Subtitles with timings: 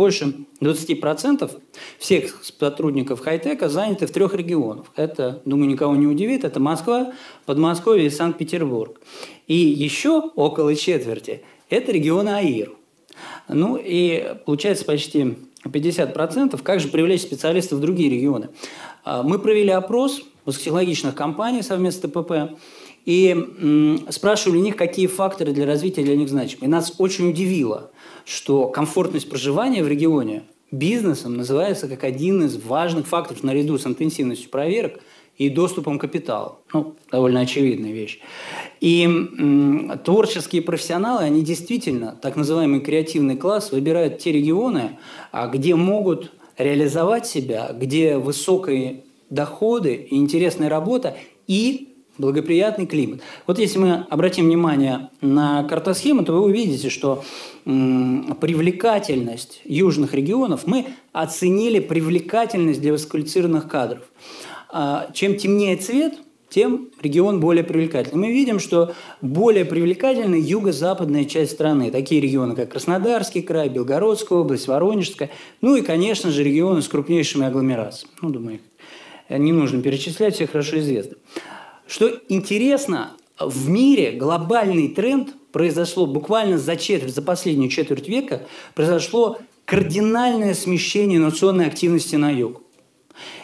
[0.00, 1.60] больше 20%
[1.98, 4.86] всех сотрудников хай-тека заняты в трех регионах.
[4.96, 7.12] Это, думаю, никого не удивит, это Москва,
[7.44, 8.98] Подмосковье и Санкт-Петербург.
[9.46, 12.72] И еще около четверти– это регион АИР.
[13.48, 16.62] Ну и получается почти 50%.
[16.62, 18.48] Как же привлечь специалистов в другие регионы?
[19.04, 22.58] А, мы провели опрос высокотехнологичных компаний совместно с ТПП
[23.04, 26.66] и спрашивали у них, какие факторы для развития для них значимы.
[26.66, 27.90] И нас очень удивило,
[28.24, 34.50] что комфортность проживания в регионе бизнесом называется как один из важных факторов наряду с интенсивностью
[34.50, 35.00] проверок
[35.36, 36.58] и доступом к капиталу.
[36.72, 38.20] Ну, довольно очевидная вещь.
[38.80, 44.98] И м, творческие профессионалы, они действительно, так называемый креативный класс, выбирают те регионы,
[45.32, 51.89] а, где могут реализовать себя, где высокие доходы и интересная работа и
[52.20, 53.20] благоприятный климат.
[53.46, 57.24] Вот если мы обратим внимание на картосхему, то вы увидите, что
[57.64, 64.02] привлекательность южных регионов мы оценили привлекательность для высококвалифицированных кадров.
[64.72, 66.14] А, чем темнее цвет,
[66.48, 68.26] тем регион более привлекательный.
[68.26, 71.90] Мы видим, что более привлекательна юго-западная часть страны.
[71.90, 75.30] Такие регионы, как Краснодарский край, Белгородская область, Воронежская.
[75.60, 78.12] Ну и, конечно же, регионы с крупнейшими агломерациями.
[78.20, 78.60] Ну, думаю,
[79.28, 81.16] не нужно перечислять, все хорошо известно.
[81.90, 89.38] Что интересно, в мире глобальный тренд произошло буквально за четверть, за последнюю четверть века, произошло
[89.64, 92.62] кардинальное смещение инновационной активности на юг.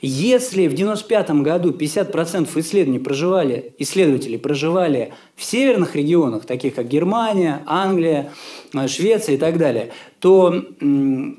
[0.00, 7.62] Если в 1995 году 50% исследований проживали, исследователей проживали в северных регионах, таких как Германия,
[7.66, 8.32] Англия,
[8.74, 10.64] э, Швеция и так далее, то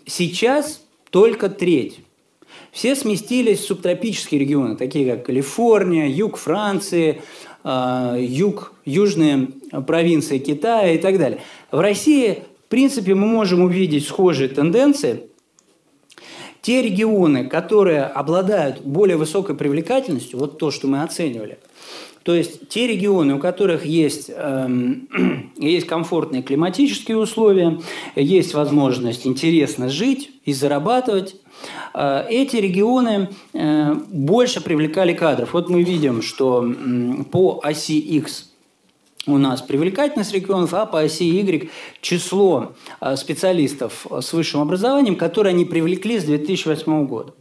[0.06, 2.00] сейчас только треть.
[2.72, 7.22] Все сместились в субтропические регионы, такие как Калифорния, юг Франции,
[7.64, 9.50] э, юг, южные
[9.86, 11.40] провинции Китая и так далее.
[11.72, 15.24] В России, в принципе, мы можем увидеть схожие тенденции–
[16.64, 21.60] те регионы, которые обладают более высокой привлекательностью, вот то, что мы оценивали,
[22.24, 24.70] то есть те регионы, у которых есть, э,
[25.58, 27.82] есть комфортные климатические условия,
[28.16, 31.36] есть возможность интересно жить и зарабатывать,
[31.94, 35.54] э, эти регионы э, больше привлекали кадров.
[35.54, 38.53] Вот мы видим, что э, по оси X
[39.26, 41.70] у нас привлекательность регионов, а по оси Y
[42.02, 47.34] число а, специалистов с высшим образованием, которые они привлекли с 2008 года.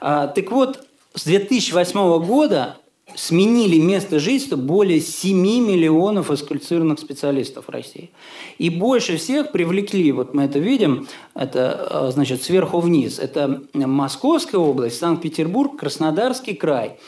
[0.00, 2.78] А, так вот, с 2008 года
[3.14, 8.10] сменили место жительства более 7 миллионов экскурсионных специалистов России.
[8.58, 14.58] И больше всех привлекли, вот мы это видим, это а, значит сверху вниз, это Московская
[14.58, 16.98] область, Санкт-Петербург, Краснодарский край,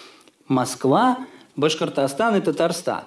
[0.47, 1.19] Москва,
[1.57, 3.05] Башкортостан и Татарстан.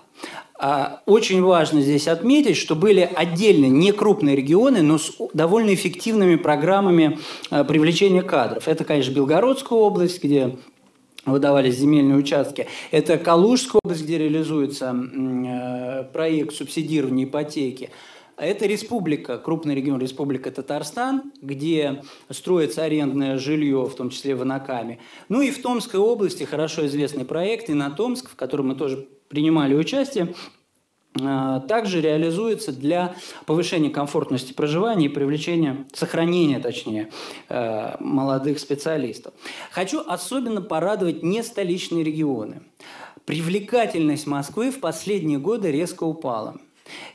[0.58, 6.36] А, очень важно здесь отметить, что были отдельно не крупные регионы, но с довольно эффективными
[6.38, 8.68] программами а, привлечения кадров.
[8.68, 10.56] Это, конечно, Белгородская область, где
[11.26, 12.68] выдавались земельные участки.
[12.92, 17.90] Это Калужская область, где реализуется э, проект субсидирования ипотеки.
[18.38, 25.00] Это республика, крупный регион Республика Татарстан, где строится арендное жилье, в том числе в Анакаме.
[25.30, 30.34] Ну и в Томской области хорошо известный проект «Инотомск», в котором мы тоже принимали участие,
[31.22, 37.10] а, также реализуется для повышения комфортности проживания и привлечения, сохранения, точнее,
[37.48, 39.34] э, молодых специалистов.
[39.72, 42.64] Хочу особенно порадовать не столичные регионы.
[43.24, 46.58] Привлекательность Москвы в последние годы резко упала.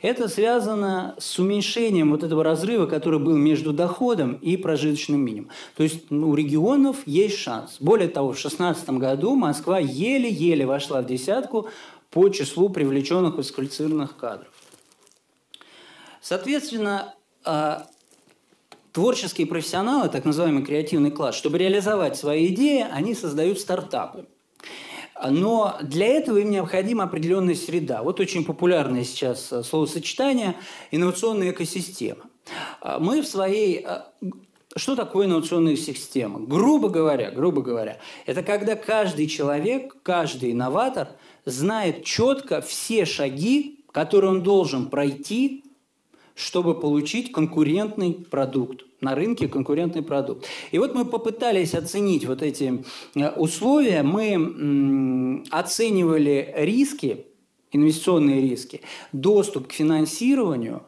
[0.01, 5.51] Это связано с уменьшением вот этого разрыва, который был между доходом и прожиточным минимумом.
[5.75, 7.77] То есть ну, у регионов есть шанс.
[7.79, 11.69] Более того, в 2016 году Москва еле-еле вошла в десятку
[12.09, 14.49] по числу привлеченных высококвалифицированных кадров.
[16.21, 17.15] Соответственно,
[17.45, 17.87] а,
[18.91, 24.25] творческие профессионалы, так называемый креативный класс, чтобы реализовать свои идеи, они создают стартапы.
[25.29, 28.03] Но для этого им необходима определенная среда.
[28.03, 30.55] Вот очень популярное сейчас э, словосочетание
[30.89, 32.23] «инновационная экосистема».
[32.81, 34.01] А мы в своей э,
[34.75, 36.39] что такое инновационная система?
[36.39, 41.09] Грубо говоря, грубо говоря, это когда каждый человек, каждый инноватор
[41.45, 45.65] знает четко все шаги, которые он должен пройти,
[46.35, 50.45] чтобы получить конкурентный продукт на рынке конкурентный продукт.
[50.71, 52.83] И вот мы попытались оценить вот эти
[53.15, 54.03] э, условия.
[54.03, 57.25] Мы оценивали риски,
[57.71, 58.81] инвестиционные риски,
[59.11, 60.83] доступ к финансированию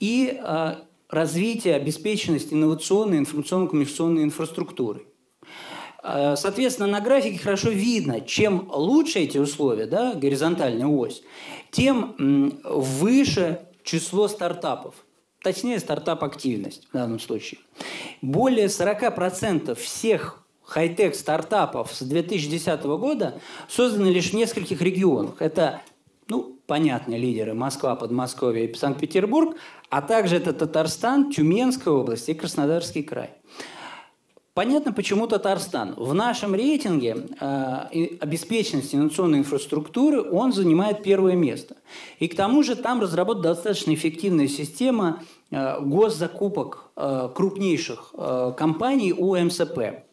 [0.00, 0.74] и э,
[1.10, 5.04] развитие, обеспеченность инновационной информационно-коммуникационной инфраструктуры.
[6.02, 11.22] Э, соответственно, на графике хорошо видно, чем лучше эти условия, да, горизонтальная ось,
[11.70, 12.16] тем
[12.64, 14.94] выше число стартапов–
[15.42, 17.60] точнее стартап-активность в данном случае.
[18.22, 25.40] Более 40% всех хай-тек стартапов с 2010 года созданы лишь в нескольких регионах.
[25.40, 25.82] Это
[26.28, 29.56] ну, понятные лидеры Москва, Подмосковье и Санкт-Петербург,
[29.88, 33.30] а также это Татарстан, Тюменская область и Краснодарский край.
[34.52, 35.94] Понятно, почему Татарстан.
[35.96, 41.76] В нашем рейтинге э, обеспеченности инновационной инфраструктуры он занимает первое место.
[42.18, 49.12] И к тому же там разработана достаточно эффективная система э, госзакупок э, крупнейших э, компаний
[49.12, 50.09] у МСП.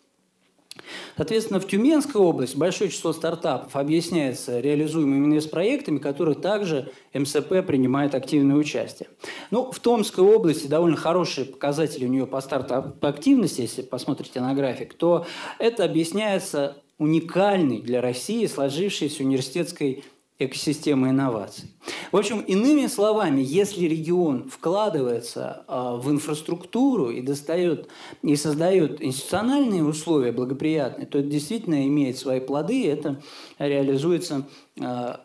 [1.16, 8.56] Соответственно, в Тюменской области большое число стартапов объясняется реализуемыми инвестпроектами, которых также МСП принимает активное
[8.56, 9.10] участие.
[9.52, 14.94] Ну, в Томской области довольно хорошие показатели у нее по стартап-активности, если посмотрите на график,
[14.94, 15.26] то
[15.60, 20.04] это объясняется уникальной для России сложившейся университетской
[20.40, 21.70] экосистемы инноваций.
[22.12, 27.90] В общем, иными словами, если регион вкладывается э, в инфраструктуру и достает
[28.22, 33.22] и создает институциональные условия благоприятные, то это действительно имеет свои плоды, и это
[33.58, 34.82] реализуется э,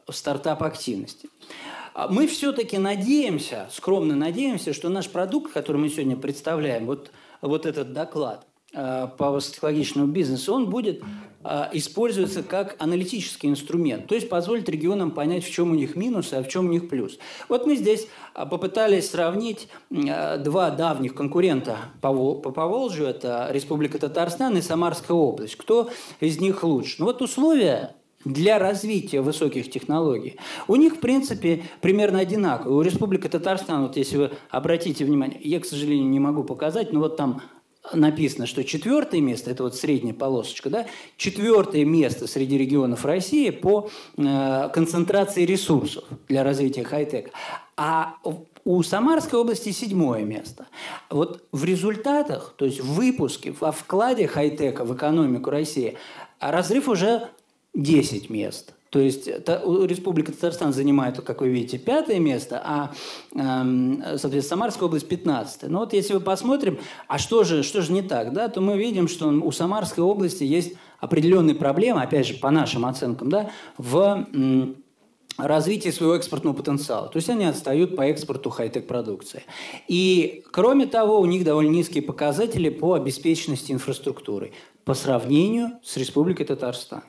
[0.07, 1.29] в стартап-активности.
[1.95, 7.11] А мы все-таки надеемся, скромно надеемся, что наш продукт, который мы сегодня представляем, вот,
[7.43, 11.03] вот этот доклад, по высокотехнологичному бизнесу, он будет
[11.45, 16.35] э, использоваться как аналитический инструмент, то есть позволит регионам понять, в чем у них минусы,
[16.35, 17.19] а в чем у них плюс.
[17.49, 24.57] Вот мы здесь э, попытались сравнить два давних конкурента по, по Поволжью, это Республика Татарстан
[24.57, 25.57] и Самарская область.
[25.57, 25.91] Кто
[26.21, 26.97] из них лучше?
[26.99, 30.37] Ну вот условия для развития высоких технологий.
[30.69, 32.77] У них, в принципе, примерно одинаковые.
[32.77, 37.01] У Республики Татарстан, вот если вы обратите внимание, я, к сожалению, не могу показать, но
[37.01, 37.43] вот там
[37.93, 40.87] написано, что четвертое место, это вот средняя полосочка, да,
[41.17, 47.31] четвертое место среди регионов России по э, концентрации ресурсов для развития хай-тека.
[47.77, 48.17] А
[48.65, 50.67] у Самарской области седьмое место.
[51.11, 55.97] Вот в результатах, то есть в выпуске, во вкладе хай-тека в экономику России,
[56.39, 57.29] разрыв уже
[57.75, 62.93] 10 мест– то есть Республика Татарстан занимает, как вы видите, пятое место, а,
[63.35, 65.63] эм, соответственно, Самарская область 15.
[65.71, 66.79] Но вот если мы посмотрим,
[67.09, 70.45] а что же, что же не так, да, то мы видим, что у Самарской области
[70.45, 74.27] есть определенные проблемы, опять же, по нашим оценкам, да, в
[75.39, 77.09] развитии своего экспортного потенциала.
[77.09, 79.45] То есть они отстают по экспорту хай-тек продукции.
[79.89, 84.53] И, кроме того, у них довольно низкие показатели по обеспеченности инфраструктуры
[84.85, 87.05] по сравнению с Республикой Татарстан.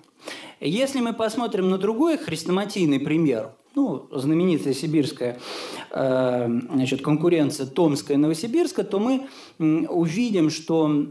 [0.60, 5.40] Если мы посмотрим на другой хрестоматийный пример, ну, знаменитая сибирская
[5.92, 9.28] э, значит, конкуренция Томская и Новосибирска, то мы
[9.60, 11.08] увидим, что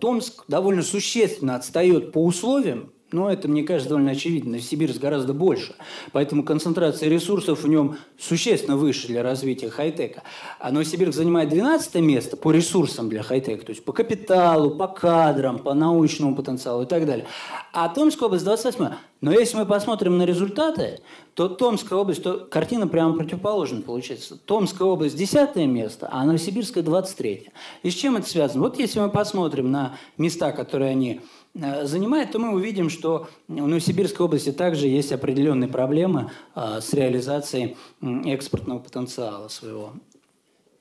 [0.00, 4.58] Томск довольно существенно отстает по условиям но это, мне кажется, довольно очевидно.
[4.58, 5.76] Сибирск гораздо больше.
[6.10, 10.24] Поэтому концентрация ресурсов в нем существенно выше для развития хай-тека.
[10.58, 15.60] А Новосибирск занимает 12 место по ресурсам для хай-тека, то есть по капиталу, по кадрам,
[15.60, 17.26] по научному потенциалу и так далее.
[17.72, 18.94] А Томская область 28
[19.24, 21.00] но если мы посмотрим на результаты,
[21.34, 24.36] то Томская область, то картина прямо противоположная получается.
[24.36, 27.48] Томская область 10 место, а Новосибирская 23.
[27.82, 28.62] И с чем это связано?
[28.62, 31.20] Вот если мы посмотрим на места, которые они
[31.54, 36.92] Э, занимает, то мы увидим, что у Новосибирской области также есть определенные проблемы э, с
[36.92, 37.76] реализацией
[38.24, 39.92] экспортного потенциала своего.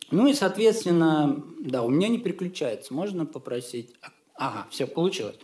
[0.09, 2.93] Ну и, соответственно, да, у меня не переключается.
[2.93, 3.93] Можно попросить?
[4.35, 5.35] Ага, все, получилось.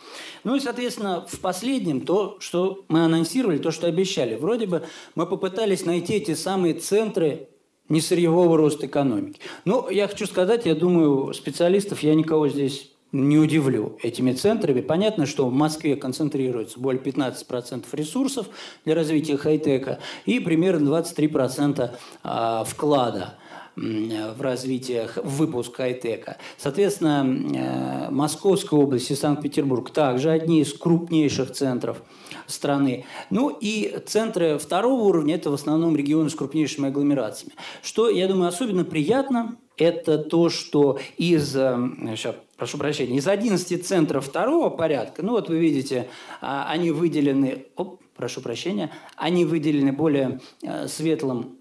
[0.43, 4.35] Ну и, соответственно, в последнем то, что мы анонсировали, то, что обещали.
[4.35, 7.49] Вроде бы мы попытались найти эти самые центры
[7.87, 9.39] несырьевого роста экономики.
[9.65, 14.81] Ну, я хочу сказать, я думаю, специалистов я никого здесь не удивлю этими центрами.
[14.81, 18.47] Понятно, что в Москве концентрируется более 15% ресурсов
[18.85, 21.91] для развития хай-тека и примерно 23%
[22.23, 23.38] а, вклада
[23.79, 26.37] в развитие, в выпуск хай-тека.
[26.57, 32.01] Соответственно, э, Московская область и Санкт-Петербург также одни из крупнейших центров
[32.47, 33.05] страны.
[33.29, 37.53] Ну и центры второго уровня– это в основном регионы с крупнейшими агломерациями.
[37.81, 43.85] Что, я думаю, особенно приятно– это то, что из, сейчас, э, прошу прощения, из 11
[43.85, 46.09] центров второго порядка, ну вот вы видите,
[46.41, 51.58] а, они выделены, оп, прошу прощения, они выделены более э, светлым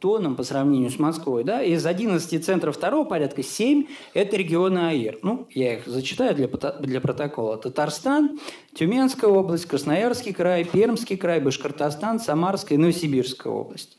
[0.00, 1.44] тоном по сравнению с Москвой.
[1.44, 1.62] Да?
[1.62, 5.20] Из 11 центров второго порядка 7– это регионы АИР.
[5.22, 7.56] Ну, я их зачитаю для, для протокола.
[7.56, 8.38] Татарстан,
[8.74, 13.96] Тюменская область, Красноярский край, Пермский край, Башкортостан, Самарская и Новосибирская область.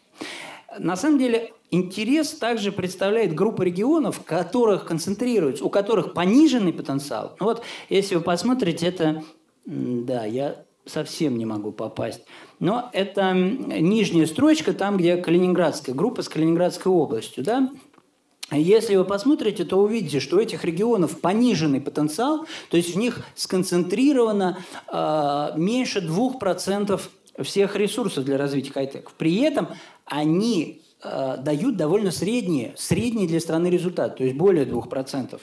[0.77, 7.35] На самом деле интерес также представляет группа регионов, которых концентрируется, у которых пониженный потенциал.
[7.39, 9.23] Ну вот, если вы посмотрите, это,
[9.65, 12.21] да, я совсем не могу попасть.
[12.59, 17.69] Но это нижняя строчка, там, где Калининградская группа с Калининградской областью, да?
[18.51, 23.25] если вы посмотрите, то увидите, что у этих регионов пониженный потенциал, то есть в них
[23.33, 27.01] сконцентрировано э, меньше 2%
[27.41, 29.11] всех ресурсов для развития хай-тек.
[29.17, 29.69] При этом
[30.05, 35.39] они э, дают довольно средние, средние для страны результат, то есть более 2%.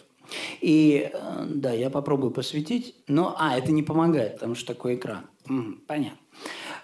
[0.61, 3.35] И э, да, я попробую посветить, но...
[3.39, 5.27] А, это не помогает, потому что такой экран.
[5.87, 6.19] Понятно.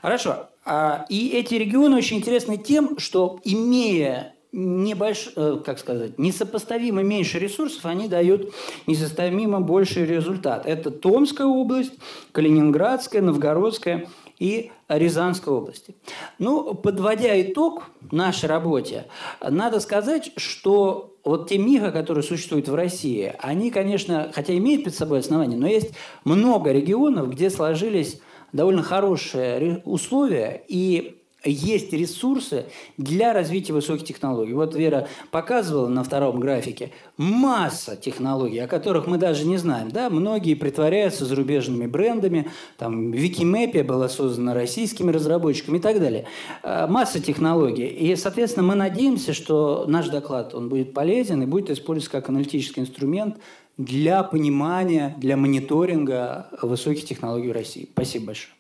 [0.03, 0.49] Хорошо.
[0.65, 7.39] А, и эти регионы очень интересны тем, что имея небольш, э, как сказать, несопоставимо меньше
[7.39, 8.53] ресурсов, они дают
[8.87, 10.67] несопоставимо больший результат.
[10.67, 11.93] Это Томская область,
[12.33, 15.95] Калининградская, Новгородская и Рязанской области.
[16.39, 19.07] Ну, подводя итог нашей работе,
[19.41, 24.97] надо сказать, что вот те МИГа, которые существуют в России, они, конечно, хотя имеют перед
[24.97, 25.91] собой основания, но есть
[26.25, 28.21] много регионов, где сложились
[28.53, 32.67] довольно хорошие условия, и есть ресурсы
[32.97, 34.53] для развития высоких технологий.
[34.55, 39.91] Вот Вера показывала на втором графике масса технологий, о которых мы даже не знаем.
[39.91, 40.11] Да?
[40.11, 42.51] Многие притворяются зарубежными брендами.
[42.77, 46.27] Там Викимэпия была создана российскими разработчиками и так далее.
[46.63, 47.87] А, масса технологий.
[47.87, 52.83] И, соответственно, мы надеемся, что наш доклад он будет полезен и будет использоваться как аналитический
[52.83, 53.37] инструмент
[53.77, 57.89] для понимания, для мониторинга высоких технологий в России.
[57.93, 58.55] Спасибо большое.